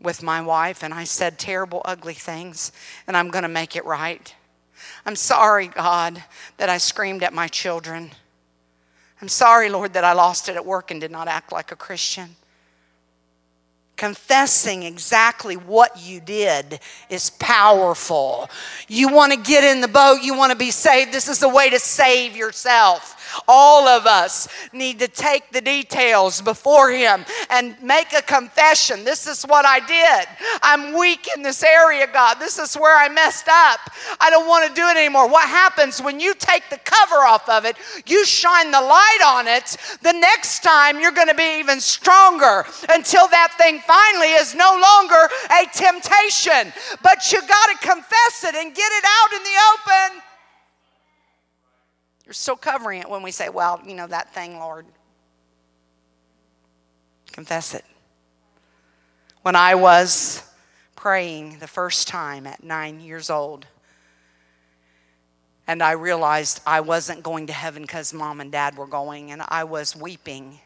[0.01, 2.73] with my wife and I said terrible, ugly things,
[3.07, 4.35] and I'm going to make it right.
[5.07, 6.23] I'm sorry, God,
[6.57, 8.11] that I screamed at my children.
[9.23, 11.77] I'm sorry, Lord, that I lost it at work and did not act like a
[11.77, 12.37] Christian
[14.03, 18.51] confessing exactly what you did is powerful.
[18.89, 21.13] You want to get in the boat, you want to be saved.
[21.13, 23.17] This is the way to save yourself.
[23.49, 29.05] All of us need to take the details before Him and make a confession.
[29.05, 30.29] This is what I did.
[30.63, 32.35] I'm weak in this area, God.
[32.39, 33.81] This is where I messed up.
[34.21, 35.29] I don't want to do it anymore.
[35.29, 39.47] What happens when you take the cover off of it, you shine the light on
[39.49, 44.55] it, the next time you're going to be even stronger until that thing finally is
[44.55, 46.73] no longer a temptation.
[47.03, 50.32] But you got to confess it and get it out in the open.
[52.33, 54.87] You're still covering it when we say, well, you know, that thing, Lord.
[57.31, 57.85] Confess it.
[59.43, 60.43] When I was
[60.97, 63.67] praying the first time at nine years old,
[65.67, 69.43] and I realized I wasn't going to heaven because mom and dad were going, and
[69.49, 70.59] I was weeping.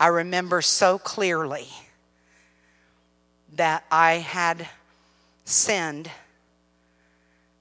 [0.00, 1.68] I remember so clearly
[3.56, 4.66] that I had
[5.44, 6.10] sinned.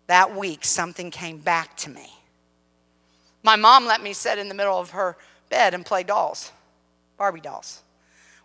[0.07, 2.09] That week, something came back to me.
[3.43, 5.17] My mom let me sit in the middle of her
[5.49, 6.51] bed and play dolls,
[7.17, 7.81] Barbie dolls,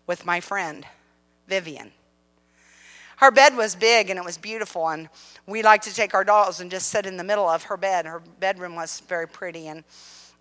[0.07, 0.87] with my friend,
[1.49, 1.93] Vivian.
[3.17, 5.09] Her bed was big and it was beautiful, and
[5.47, 8.07] we liked to take our dolls and just sit in the middle of her bed.
[8.07, 9.85] Her bedroom was very pretty, and,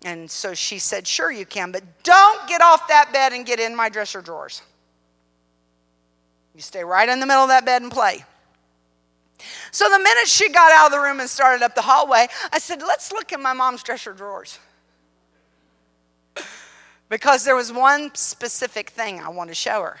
[0.04, 3.60] and so she said, Sure, you can, but don't get off that bed and get
[3.60, 4.62] in my dresser drawers.
[6.54, 8.24] You stay right in the middle of that bed and play.
[9.70, 12.58] So the minute she got out of the room and started up the hallway, I
[12.58, 14.58] said, Let's look in my mom's dresser drawers.
[17.08, 19.98] because there was one specific thing I want to show her.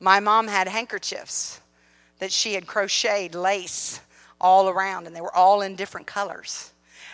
[0.00, 1.60] My mom had handkerchiefs
[2.18, 4.00] that she had crocheted lace
[4.40, 6.72] all around, and they were all in different colors.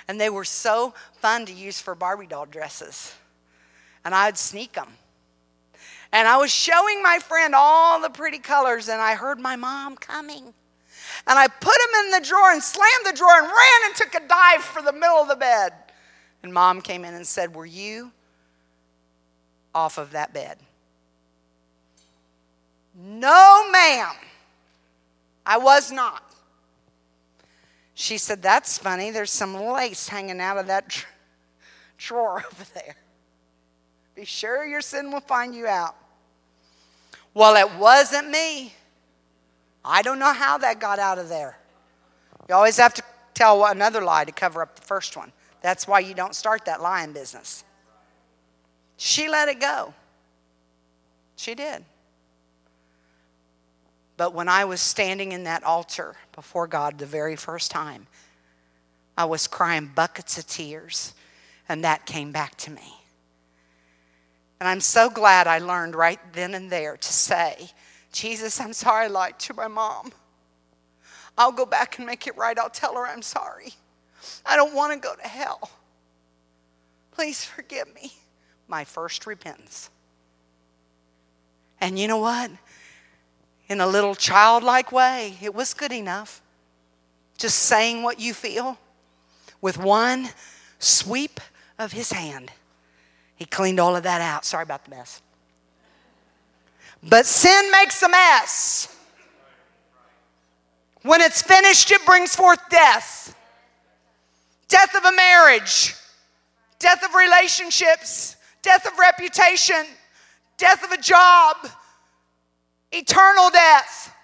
[0.08, 3.14] And they were so fun to use for Barbie doll dresses.
[4.04, 4.88] And I'd sneak them.
[6.12, 9.96] And I was showing my friend all the pretty colors, and I heard my mom
[9.96, 10.52] coming.
[11.26, 14.14] And I put him in the drawer and slammed the drawer and ran and took
[14.14, 15.72] a dive for the middle of the bed.
[16.42, 18.12] And mom came in and said, Were you
[19.74, 20.59] off of that bed?
[22.94, 24.14] No, ma'am.
[25.44, 26.22] I was not.
[27.94, 29.11] She said, That's funny.
[29.11, 31.04] There's some lace hanging out of that
[31.98, 32.96] drawer over there.
[34.14, 35.94] Be sure your sin will find you out.
[37.33, 38.74] Well, it wasn't me.
[39.84, 41.58] I don't know how that got out of there.
[42.48, 43.02] You always have to
[43.34, 45.32] tell another lie to cover up the first one.
[45.62, 47.64] That's why you don't start that lying business.
[48.96, 49.94] She let it go.
[51.36, 51.84] She did.
[54.16, 58.06] But when I was standing in that altar before God the very first time,
[59.16, 61.14] I was crying buckets of tears,
[61.68, 62.94] and that came back to me.
[64.60, 67.70] And I'm so glad I learned right then and there to say,
[68.12, 70.12] Jesus, I'm sorry I lied to my mom.
[71.38, 72.59] I'll go back and make it right.
[72.59, 73.73] I'll tell her I'm sorry.
[74.44, 75.70] I don't want to go to hell.
[77.12, 78.12] Please forgive me.
[78.68, 79.90] My first repentance.
[81.81, 82.51] And you know what?
[83.68, 86.42] In a little childlike way, it was good enough.
[87.38, 88.79] Just saying what you feel
[89.61, 90.29] with one
[90.79, 91.40] sweep
[91.79, 92.51] of his hand.
[93.37, 94.44] He cleaned all of that out.
[94.44, 95.23] Sorry about the mess.
[97.02, 98.96] But sin makes a mess.
[101.02, 103.34] When it's finished, it brings forth death
[104.68, 105.96] death of a marriage,
[106.78, 109.84] death of relationships, death of reputation,
[110.56, 111.56] death of a job,
[112.92, 114.14] eternal death,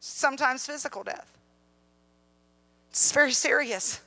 [0.00, 1.38] sometimes physical death.
[2.90, 4.00] It's very serious.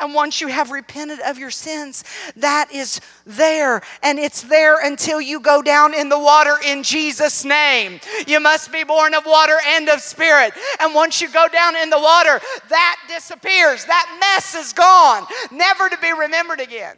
[0.00, 2.04] And once you have repented of your sins,
[2.36, 3.82] that is there.
[4.02, 8.00] And it's there until you go down in the water in Jesus' name.
[8.26, 10.54] You must be born of water and of spirit.
[10.80, 13.84] And once you go down in the water, that disappears.
[13.84, 16.96] That mess is gone, never to be remembered again.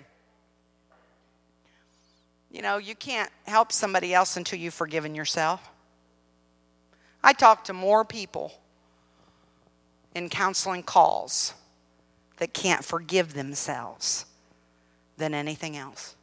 [2.52, 5.68] You know, you can't help somebody else until you've forgiven yourself.
[7.24, 8.52] I talk to more people
[10.14, 11.54] in counseling calls
[12.38, 14.26] that can't forgive themselves
[15.16, 16.16] than anything else.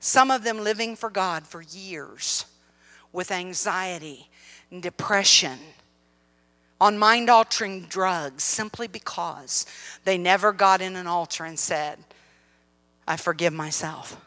[0.00, 2.44] Some of them living for God for years
[3.12, 4.28] with anxiety
[4.70, 5.58] and depression
[6.80, 9.64] on mind altering drugs simply because
[10.04, 11.96] they never got in an altar and said,
[13.06, 14.20] I forgive myself.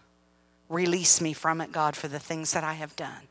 [0.69, 3.27] Release me from it, God, for the things that I have done.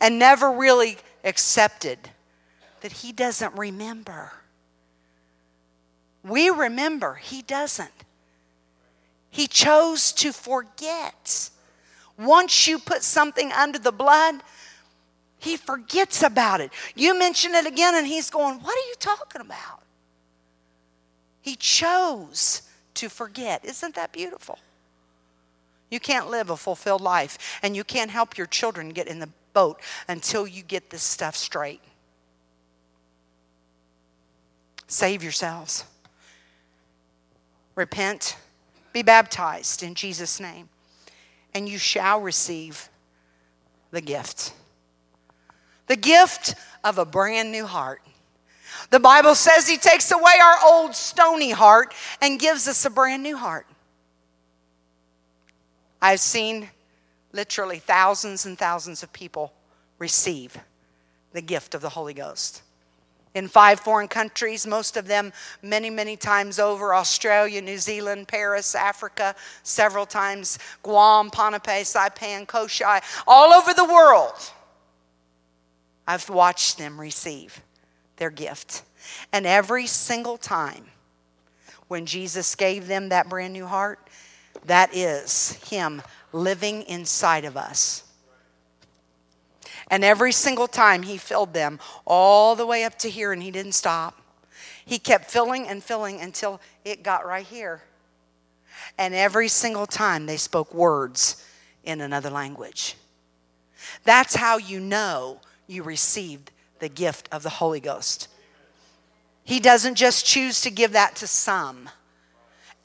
[0.00, 1.98] And never really accepted
[2.82, 4.32] that He doesn't remember.
[6.28, 7.90] We remember, He doesn't.
[9.30, 11.50] He chose to forget.
[12.18, 14.42] Once you put something under the blood,
[15.38, 16.72] he forgets about it.
[16.96, 19.82] You mention it again, and he's going, What are you talking about?
[21.40, 22.62] He chose
[22.94, 23.64] to forget.
[23.64, 24.58] Isn't that beautiful?
[25.90, 29.30] You can't live a fulfilled life, and you can't help your children get in the
[29.54, 31.80] boat until you get this stuff straight.
[34.88, 35.84] Save yourselves.
[37.78, 38.36] Repent.
[38.92, 40.68] Be baptized in Jesus' name,
[41.54, 42.88] and you shall receive
[43.92, 44.52] the gift
[45.86, 48.02] the gift of a brand new heart.
[48.90, 53.22] The Bible says He takes away our old stony heart and gives us a brand
[53.22, 53.66] new heart.
[56.02, 56.68] I've seen
[57.32, 59.52] literally thousands and thousands of people
[59.98, 60.58] receive
[61.32, 62.62] the gift of the Holy Ghost.
[63.34, 68.74] In five foreign countries, most of them many, many times over Australia, New Zealand, Paris,
[68.74, 74.52] Africa, several times, Guam, Ponape, Saipan, Kosrae, all over the world.
[76.06, 77.60] I've watched them receive
[78.16, 78.82] their gift.
[79.32, 80.86] And every single time
[81.88, 83.98] when Jesus gave them that brand new heart,
[84.64, 88.04] that is Him living inside of us.
[89.90, 93.50] And every single time He filled them all the way up to here, and He
[93.50, 94.20] didn't stop.
[94.84, 97.82] He kept filling and filling until it got right here.
[98.96, 101.44] And every single time they spoke words
[101.84, 102.96] in another language.
[104.04, 108.28] That's how you know you received the gift of the Holy Ghost.
[109.44, 111.88] He doesn't just choose to give that to some.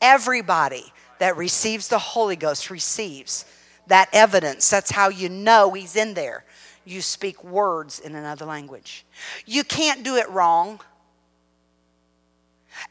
[0.02, 3.46] Everybody that receives the Holy Ghost receives
[3.88, 4.70] that evidence.
[4.70, 6.46] That's how you know He's in there.
[6.86, 9.06] You speak words in another language.
[9.46, 10.80] You can't do it wrong.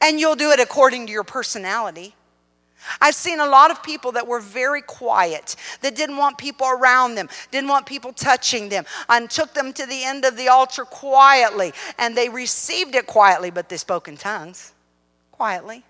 [0.00, 2.14] And you'll do it according to your personality.
[3.00, 7.14] I've seen a lot of people that were very quiet, that didn't want people around
[7.14, 10.84] them, didn't want people touching them, and took them to the end of the altar
[10.84, 11.72] quietly.
[11.98, 14.72] And they received it quietly, but they spoke in tongues
[15.30, 15.84] quietly.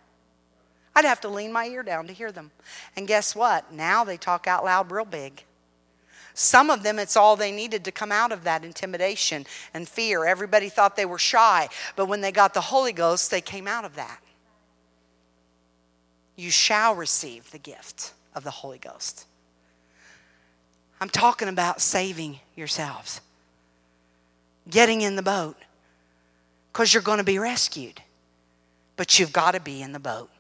[0.95, 2.51] I'd have to lean my ear down to hear them.
[2.97, 3.73] And guess what?
[3.73, 5.45] Now they talk out loud real big.
[6.35, 10.25] Some of them, it's all they needed to come out of that intimidation and fear.
[10.25, 13.85] Everybody thought they were shy, but when they got the Holy Ghost, they came out
[13.85, 14.23] of that
[16.37, 19.27] you shall receive the gift of the Holy Ghost.
[21.01, 23.21] I'm talking about saving yourselves,
[24.69, 25.57] getting in the boat,
[26.73, 28.01] because you're going to be rescued,
[28.97, 30.31] but you've got to be in the boat.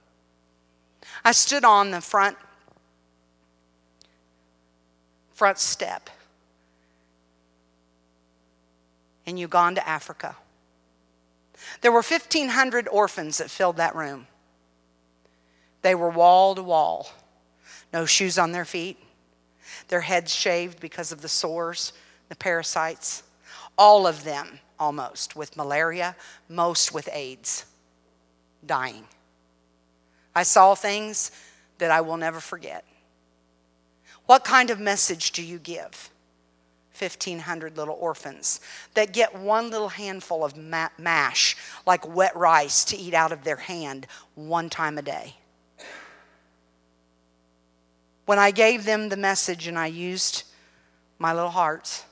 [1.24, 2.36] I stood on the front
[5.42, 6.08] front step
[9.26, 10.36] in Uganda, Africa.
[11.80, 14.28] There were 1,500 orphans that filled that room.
[15.80, 17.10] They were wall to wall,
[17.92, 18.98] no shoes on their feet,
[19.88, 21.92] their heads shaved because of the sores,
[22.28, 23.24] the parasites.
[23.76, 26.14] All of them almost with malaria,
[26.48, 27.64] most with AIDS,
[28.64, 29.06] dying.
[30.36, 31.32] I saw things
[31.78, 32.84] that I will never forget.
[34.32, 36.10] What kind of message do you give?
[36.98, 38.60] 1,500 little orphans
[38.94, 43.56] that get one little handful of mash, like wet rice, to eat out of their
[43.56, 45.34] hand one time a day
[48.24, 50.44] when I gave them the message and I used
[51.18, 52.02] my little hearts,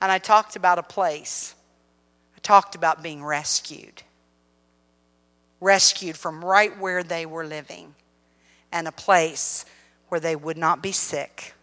[0.00, 1.56] and I talked about a place,
[2.36, 4.04] I talked about being rescued.
[5.60, 7.96] Rescued from right where they were living,
[8.70, 9.64] and a place
[10.14, 11.54] where they would not be sick,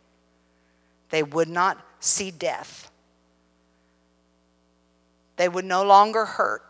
[1.09, 2.91] they would not see death,
[5.37, 6.63] they would no longer hurt,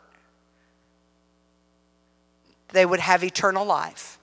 [2.68, 4.20] they would have eternal life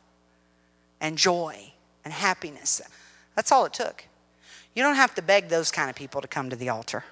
[1.01, 1.73] and joy
[2.05, 2.81] and happiness.
[3.35, 4.05] That's all it took.
[4.77, 7.03] You don't have to beg those kind of people to come to the altar.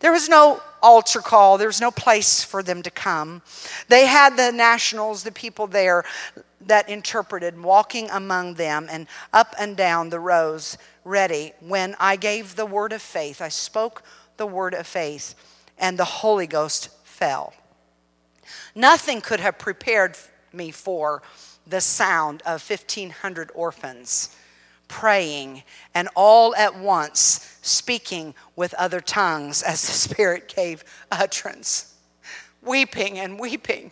[0.00, 3.40] There was no altar call, there was no place for them to come.
[3.88, 6.04] They had the nationals, the people there,
[6.60, 12.56] that interpreted, walking among them and up and down the rows, ready, when I gave
[12.56, 13.40] the word of faith.
[13.40, 14.02] I spoke
[14.36, 15.34] the word of faith,
[15.78, 17.54] and the Holy Ghost fell.
[18.74, 20.16] Nothing could have prepared
[20.52, 21.22] me for
[21.66, 24.34] the sound of 1,500 orphans
[24.88, 25.62] praying
[25.94, 30.82] and all at once speaking with other tongues as the Spirit gave
[31.12, 31.94] utterance,
[32.62, 33.90] weeping and weeping.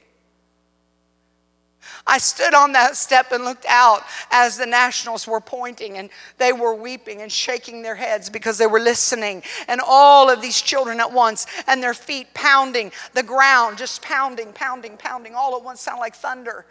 [2.06, 6.52] I stood on that step and looked out as the nationals were pointing and they
[6.52, 9.42] were weeping and shaking their heads because they were listening.
[9.66, 14.52] And all of these children at once and their feet pounding the ground, just pounding,
[14.52, 16.64] pounding, pounding, all at once sound like thunder,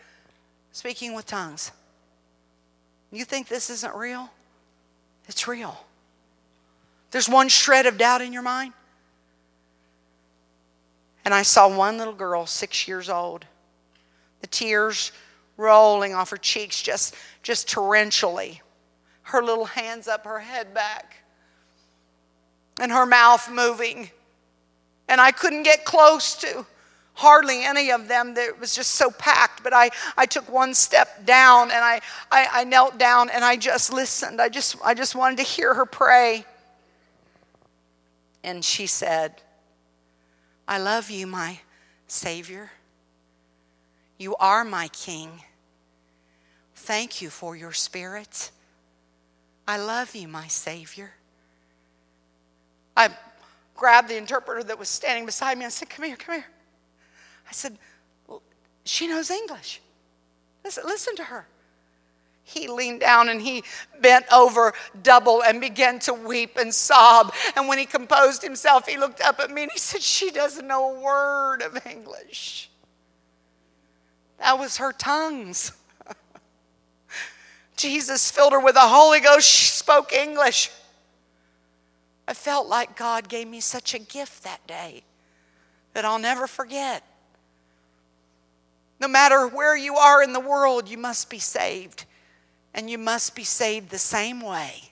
[0.72, 1.72] speaking with tongues.
[3.12, 4.30] You think this isn't real?
[5.28, 5.78] It's real.
[7.12, 8.74] There's one shred of doubt in your mind.
[11.26, 13.46] And I saw one little girl, six years old,
[14.42, 15.12] the tears
[15.58, 18.60] rolling off her cheeks just, just torrentially,
[19.24, 21.18] her little hands up, her head back,
[22.80, 24.10] and her mouth moving.
[25.08, 26.66] And I couldn't get close to
[27.16, 28.36] hardly any of them.
[28.38, 29.64] It was just so packed.
[29.64, 32.02] But I, I took one step down and I,
[32.32, 34.42] I, I knelt down and I just listened.
[34.42, 36.46] I just, I just wanted to hear her pray.
[38.44, 39.42] And she said,
[40.68, 41.60] I love you, my
[42.08, 42.72] Savior.
[44.18, 45.30] You are my King.
[46.76, 48.52] Thank you for your Spirit.
[49.68, 51.12] I love you, my Savior.
[52.96, 53.10] I
[53.76, 56.46] grabbed the interpreter that was standing beside me and said, Come here, come here.
[57.48, 57.78] I said,
[58.84, 59.82] She knows English.
[60.64, 61.46] Listen, listen to her.
[62.44, 63.64] He leaned down and he
[64.02, 67.34] bent over double and began to weep and sob.
[67.56, 70.68] And when he composed himself, he looked up at me and he said, She doesn't
[70.68, 72.70] know a word of English.
[74.40, 75.72] That was her tongues.
[77.78, 79.48] Jesus filled her with the Holy Ghost.
[79.48, 80.70] She spoke English.
[82.28, 85.04] I felt like God gave me such a gift that day
[85.94, 87.04] that I'll never forget.
[89.00, 92.06] No matter where you are in the world, you must be saved.
[92.74, 94.92] And you must be saved the same way.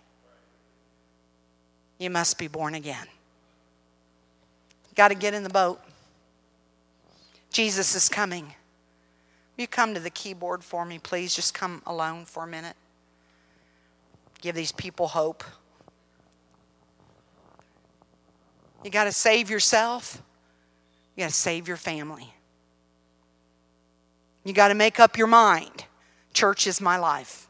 [1.98, 3.08] You must be born again.
[4.96, 5.82] Got to get in the boat.
[7.52, 8.54] Jesus is coming.
[9.64, 11.34] You come to the keyboard for me, please?
[11.34, 12.76] Just come alone for a minute.
[14.41, 15.41] Give these people hope.
[18.84, 20.22] You got to save yourself,
[21.16, 22.34] you got to save your family.
[24.43, 25.86] You got to make up your mind.
[26.34, 27.47] Church is my life.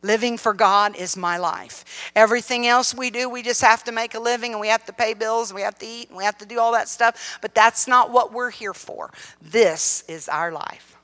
[0.00, 2.10] Living for God is my life.
[2.16, 4.94] Everything else we do, we just have to make a living and we have to
[4.94, 7.38] pay bills and we have to eat and we have to do all that stuff.
[7.42, 9.10] But that's not what we're here for.
[9.42, 10.96] This is our life.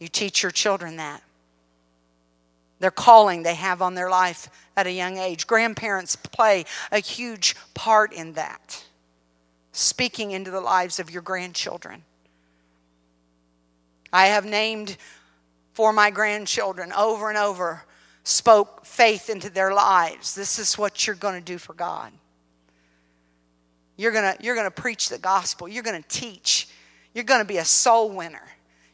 [0.00, 1.22] You teach your children that.
[2.80, 5.46] Their calling they have on their life at a young age.
[5.46, 8.82] Grandparents play a huge part in that,
[9.72, 12.02] speaking into the lives of your grandchildren.
[14.12, 14.96] I have named
[15.74, 17.84] for my grandchildren over and over,
[18.24, 20.34] spoke faith into their lives.
[20.34, 22.12] This is what you're going to do for God.
[23.96, 26.68] You're going to, you're going to preach the gospel, you're going to teach,
[27.14, 28.48] you're going to be a soul winner,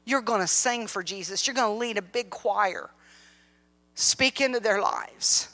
[0.07, 2.89] you're going to sing for Jesus, you're going to lead a big choir.
[3.95, 5.49] Speak into their lives.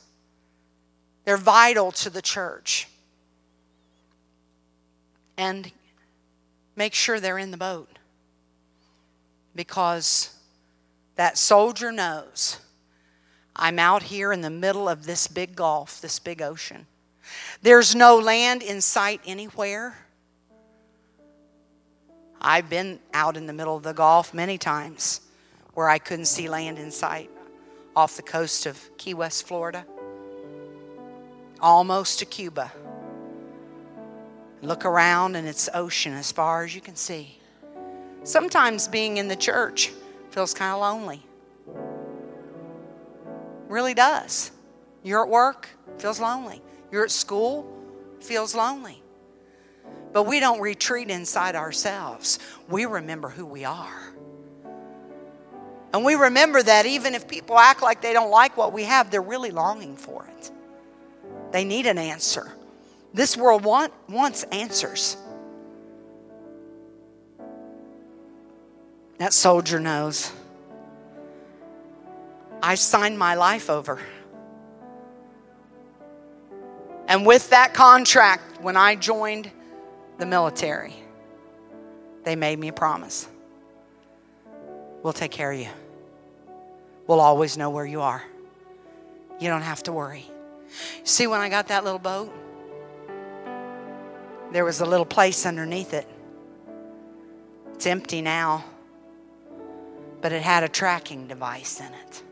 [1.24, 2.88] They're vital to the church.
[5.36, 5.72] And
[6.76, 7.98] make sure they're in the boat
[9.54, 10.36] because
[11.16, 12.58] that soldier knows
[13.54, 16.86] I'm out here in the middle of this big gulf, this big ocean.
[17.60, 20.06] There's no land in sight anywhere.
[22.44, 25.20] I've been out in the middle of the Gulf many times
[25.74, 27.30] where I couldn't see land in sight
[27.94, 29.86] off the coast of Key West, Florida,
[31.60, 32.72] almost to Cuba.
[34.60, 37.38] Look around and it's ocean as far as you can see.
[38.24, 39.92] Sometimes being in the church
[40.30, 41.22] feels kind of lonely.
[43.68, 44.50] Really does.
[45.04, 45.68] You're at work,
[45.98, 46.60] feels lonely.
[46.90, 47.66] You're at school,
[48.20, 49.01] feels lonely.
[50.12, 52.38] But we don't retreat inside ourselves.
[52.68, 54.12] We remember who we are.
[55.92, 59.10] And we remember that even if people act like they don't like what we have,
[59.10, 60.50] they're really longing for it.
[61.50, 62.50] They need an answer.
[63.12, 65.16] This world want, wants answers.
[69.18, 70.32] That soldier knows.
[72.62, 73.98] I signed my life over.
[77.06, 79.50] And with that contract, when I joined
[80.18, 80.94] the military,
[82.24, 83.28] they made me a promise
[85.02, 85.68] we'll take care of you.
[87.06, 88.22] We'll always know where you are.
[89.40, 90.26] You don't have to worry.
[91.04, 92.32] See, when I got that little boat,
[94.52, 96.06] there was a little place underneath it.
[97.74, 98.64] It's empty now,
[100.20, 102.22] but it had a tracking device in it.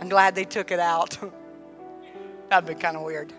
[0.00, 1.18] I'm glad they took it out.
[2.48, 3.32] That'd be kind of weird.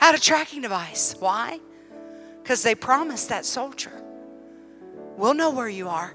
[0.00, 1.14] Had a tracking device.
[1.18, 1.60] Why?
[2.42, 3.92] Because they promised that soldier,
[5.18, 6.14] we'll know where you are.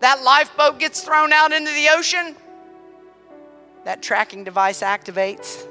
[0.00, 2.34] That lifeboat gets thrown out into the ocean,
[3.84, 5.64] that tracking device activates.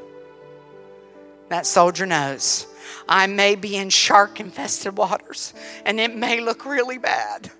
[1.49, 2.66] That soldier knows
[3.09, 5.53] I may be in shark infested waters
[5.86, 7.51] and it may look really bad.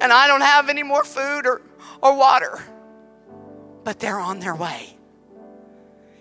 [0.00, 1.60] And I don't have any more food or,
[2.02, 2.58] or water,
[3.84, 4.97] but they're on their way.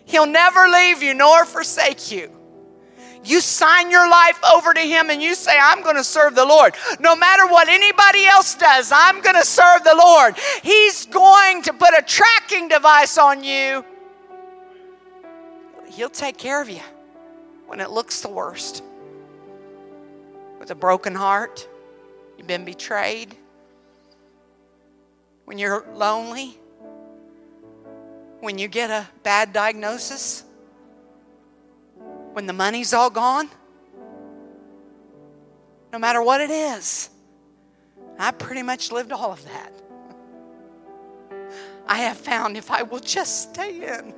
[0.08, 2.32] He'll never leave you nor forsake you.
[3.24, 6.46] You sign your life over to Him and you say, I'm going to serve the
[6.46, 6.76] Lord.
[7.02, 10.36] No matter what anybody else does, I'm going to serve the Lord.
[10.64, 13.84] He's going to put a tracking device on you.
[15.90, 16.82] He'll take care of you
[17.66, 18.84] when it looks the worst.
[20.60, 21.68] With a broken heart,
[22.38, 23.36] you've been betrayed,
[25.44, 26.58] when you're lonely,
[28.40, 30.44] when you get a bad diagnosis,
[32.34, 33.50] when the money's all gone,
[35.92, 37.10] no matter what it is.
[38.20, 39.72] I pretty much lived all of that.
[41.88, 44.14] I have found if I will just stay in,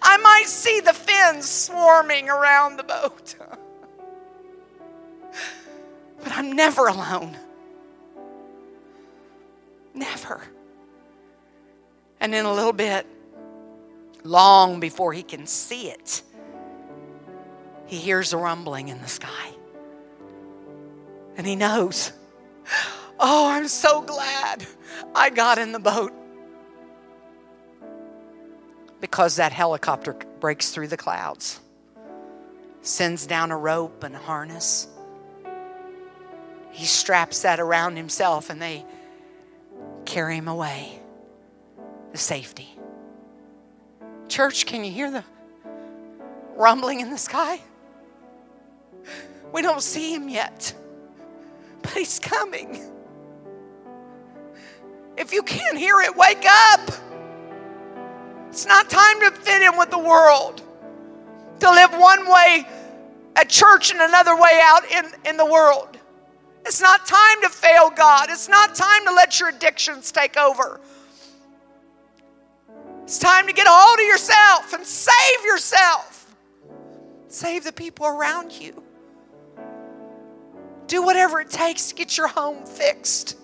[0.00, 3.34] I might see the fins swarming around the boat.
[6.22, 7.36] but I'm never alone.
[9.94, 10.42] Never.
[12.20, 13.06] And in a little bit,
[14.22, 16.22] long before he can see it,
[17.86, 19.50] he hears a rumbling in the sky.
[21.36, 22.12] And he knows,
[23.20, 24.66] oh, I'm so glad
[25.14, 26.12] I got in the boat.
[29.00, 31.60] Because that helicopter breaks through the clouds,
[32.80, 34.88] sends down a rope and a harness.
[36.70, 38.84] He straps that around himself and they
[40.06, 41.00] carry him away
[42.14, 42.68] to safety.
[44.28, 45.24] Church, can you hear the
[46.54, 47.60] rumbling in the sky?
[49.52, 50.72] We don't see him yet,
[51.82, 52.80] but he's coming.
[55.16, 56.90] If you can't hear it, wake up.
[58.48, 60.62] It's not time to fit in with the world,
[61.58, 62.64] to live one way
[63.34, 65.98] at church and another way out in, in the world.
[66.64, 68.30] It's not time to fail God.
[68.30, 70.80] It's not time to let your addictions take over.
[73.04, 76.34] It's time to get a hold of yourself and save yourself.
[77.28, 78.82] Save the people around you.
[80.86, 83.36] Do whatever it takes to get your home fixed.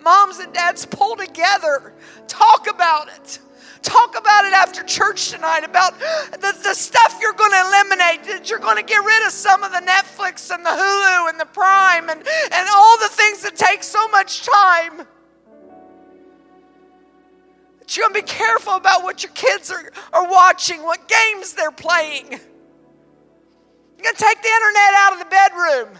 [0.00, 1.94] Moms and dads, pull together.
[2.28, 3.40] Talk about it.
[3.82, 8.48] Talk about it after church tonight about the, the stuff you're going to eliminate, that
[8.48, 11.46] you're going to get rid of some of the Netflix and the Hulu and the
[11.46, 15.08] Prime and, and all the things that take so much time.
[17.88, 22.28] You're to be careful about what your kids are, are watching, what games they're playing.
[22.30, 25.98] You're to take the internet out of the bedroom.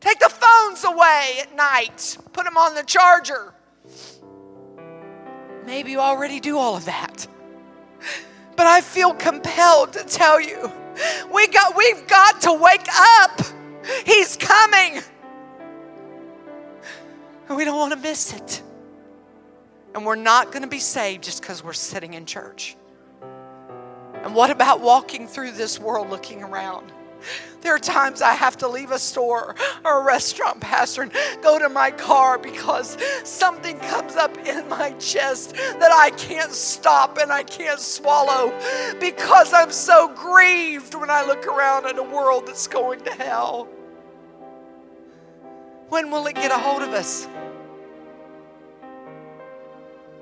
[0.00, 3.52] Take the phones away at night, put them on the charger.
[5.66, 7.26] Maybe you already do all of that.
[8.56, 10.72] But I feel compelled to tell you
[11.32, 13.40] we got, we've got to wake up.
[14.04, 15.02] He's coming.
[17.48, 18.62] And we don't want to miss it.
[19.94, 22.76] And we're not going to be saved just because we're sitting in church.
[24.22, 26.92] And what about walking through this world looking around?
[27.60, 31.12] There are times I have to leave a store or a restaurant, Pastor, and
[31.42, 37.18] go to my car because something comes up in my chest that I can't stop
[37.18, 38.52] and I can't swallow
[39.00, 43.68] because I'm so grieved when I look around at a world that's going to hell.
[45.88, 47.26] When will it get a hold of us?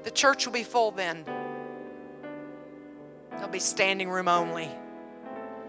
[0.07, 1.25] The church will be full then.
[3.33, 4.71] There'll be standing room only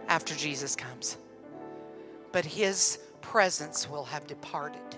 [0.08, 1.18] after Jesus comes.
[2.32, 4.96] But his presence will have departed.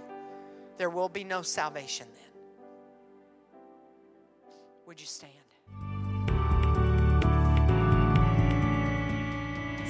[0.78, 2.42] There will be no salvation then.
[4.88, 5.32] Would you stand?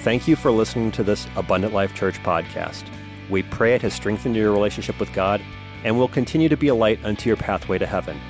[0.04, 2.84] Thank you for listening to this Abundant Life Church podcast.
[3.32, 5.42] We pray it has strengthened your relationship with God
[5.84, 8.22] and will continue to be a light unto your pathway to heaven.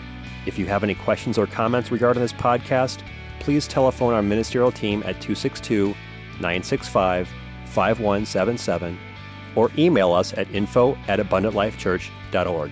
[0.50, 3.04] If you have any questions or comments regarding this podcast,
[3.40, 5.90] please telephone our ministerial team at 262
[6.40, 7.30] 965
[7.66, 8.98] 5177
[9.56, 12.72] or email us at info at abundantlifechurch.org.